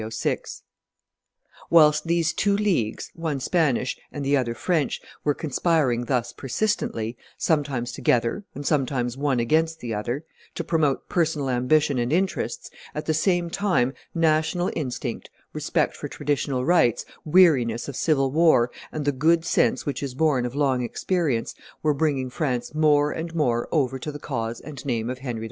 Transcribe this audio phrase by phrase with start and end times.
[0.01, 0.63] 304 306.]
[1.69, 7.91] Whilst these two Leagues, one Spanish and the other French, were conspiring thus persistently, sometimes
[7.91, 10.25] together and sometimes one against the other,
[10.55, 16.65] to promote personal ambition and interests, at the same time national instinct, respect for traditional
[16.65, 21.53] rights, weariness of civil war, and the good sense which is born of long experience,
[21.83, 25.39] were bringing France more and more over to the cause and name of Henry IV.